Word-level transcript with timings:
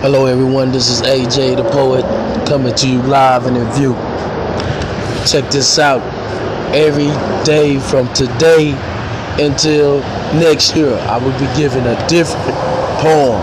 Hello, 0.00 0.26
everyone. 0.26 0.70
This 0.70 0.90
is 0.90 1.02
AJ 1.02 1.56
the 1.56 1.68
Poet 1.70 2.04
coming 2.46 2.72
to 2.72 2.88
you 2.88 3.02
live 3.02 3.46
and 3.46 3.56
in 3.56 3.68
view. 3.72 3.94
Check 5.26 5.50
this 5.50 5.76
out. 5.76 6.00
Every 6.72 7.08
day 7.44 7.80
from 7.80 8.06
today 8.14 8.78
until 9.40 9.98
next 10.38 10.76
year, 10.76 10.94
I 10.94 11.18
will 11.18 11.32
be 11.32 11.52
giving 11.58 11.84
a 11.84 11.96
different 12.06 12.46
poem 13.02 13.42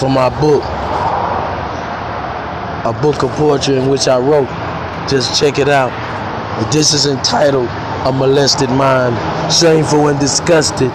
from 0.00 0.14
my 0.14 0.28
book. 0.40 0.64
A 2.84 2.92
book 3.00 3.22
of 3.22 3.30
poetry 3.36 3.76
in 3.76 3.88
which 3.88 4.08
I 4.08 4.18
wrote. 4.18 4.48
Just 5.08 5.38
check 5.38 5.60
it 5.60 5.68
out. 5.68 5.92
This 6.72 6.92
is 6.92 7.06
entitled 7.06 7.68
A 8.04 8.10
Molested 8.12 8.70
Mind. 8.70 9.14
Shameful 9.52 10.08
and 10.08 10.18
disgusted. 10.18 10.90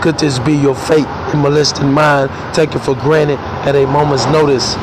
Could 0.00 0.16
this 0.20 0.38
be 0.38 0.52
your 0.52 0.76
fate? 0.76 1.08
Molested 1.34 1.84
mind 1.84 2.30
taken 2.54 2.80
for 2.80 2.94
granted 2.94 3.38
at 3.66 3.74
a 3.74 3.86
moment's 3.86 4.26
notice. 4.26 4.74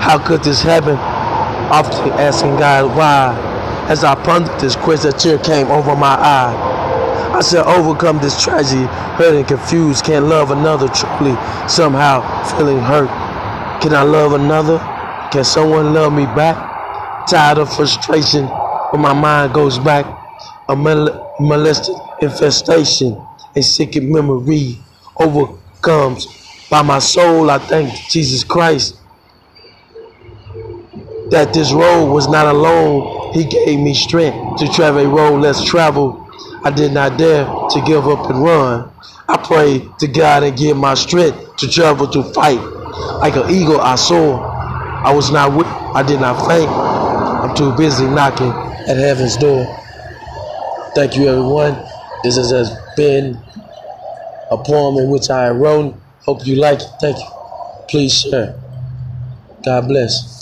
How 0.00 0.18
could 0.18 0.42
this 0.42 0.62
happen? 0.62 0.96
Often 0.96 2.12
asking 2.12 2.56
God 2.56 2.96
why. 2.96 3.36
As 3.88 4.04
I 4.04 4.14
pondered 4.14 4.58
this 4.60 4.76
question, 4.76 5.10
a 5.10 5.12
tear 5.12 5.38
came 5.38 5.68
over 5.68 5.96
my 5.96 6.14
eye. 6.14 7.34
I 7.34 7.40
said, 7.42 7.64
overcome 7.66 8.18
this 8.18 8.42
tragedy, 8.42 8.84
hurt 9.16 9.34
and 9.34 9.46
confused, 9.46 10.04
can't 10.04 10.26
love 10.26 10.50
another 10.50 10.88
truly, 10.88 11.36
somehow 11.68 12.20
feeling 12.56 12.78
hurt. 12.80 13.08
Can 13.82 13.94
I 13.94 14.02
love 14.02 14.32
another? 14.32 14.78
Can 15.32 15.44
someone 15.44 15.94
love 15.94 16.12
me 16.12 16.24
back? 16.26 17.26
Tired 17.28 17.58
of 17.58 17.72
frustration 17.74 18.46
when 18.46 19.02
my 19.02 19.12
mind 19.12 19.54
goes 19.54 19.78
back, 19.78 20.06
a 20.68 20.76
mol- 20.76 21.34
molested 21.40 21.94
infestation, 22.20 23.20
a 23.56 23.62
sickened 23.62 24.10
memory 24.10 24.78
overcomes 25.80 26.26
by 26.70 26.82
my 26.82 26.98
soul. 26.98 27.50
I 27.50 27.58
thank 27.58 27.92
Jesus 28.10 28.44
Christ 28.44 28.96
that 31.30 31.52
this 31.52 31.72
road 31.72 32.12
was 32.12 32.28
not 32.28 32.46
alone. 32.46 33.32
He 33.32 33.44
gave 33.44 33.78
me 33.78 33.94
strength 33.94 34.58
to 34.58 34.68
travel 34.68 35.04
a 35.04 35.08
road 35.08 35.40
less 35.40 35.64
traveled. 35.64 36.26
I 36.64 36.70
did 36.70 36.92
not 36.92 37.18
dare 37.18 37.44
to 37.44 37.82
give 37.86 38.06
up 38.08 38.28
and 38.30 38.42
run. 38.42 38.90
I 39.28 39.36
pray 39.38 39.88
to 40.00 40.08
God 40.08 40.42
and 40.42 40.56
give 40.58 40.76
my 40.76 40.94
strength 40.94 41.56
to 41.58 41.68
travel 41.68 42.06
to 42.08 42.22
fight. 42.34 42.60
Like 43.20 43.36
an 43.36 43.50
eagle, 43.50 43.80
I 43.80 43.94
soar. 43.94 44.44
I 44.44 45.14
was 45.14 45.30
not 45.30 45.52
weak. 45.52 45.66
I 45.66 46.02
did 46.02 46.20
not 46.20 46.46
faint. 46.46 46.68
I'm 46.68 47.54
too 47.56 47.74
busy 47.76 48.06
knocking 48.06 48.50
at 48.50 48.96
heaven's 48.96 49.36
door. 49.36 49.64
Thank 50.94 51.16
you, 51.16 51.28
everyone. 51.28 51.76
This 52.22 52.36
has 52.36 52.76
been 52.96 53.40
a 54.50 54.58
poem 54.58 54.98
in 54.98 55.10
which 55.10 55.30
I 55.30 55.50
wrote. 55.50 55.96
Hope 56.24 56.46
you 56.46 56.56
like 56.56 56.80
it. 56.80 56.88
Thank 57.00 57.18
you. 57.18 57.26
Please 57.88 58.14
share. 58.20 58.56
God 59.64 59.88
bless. 59.88 60.39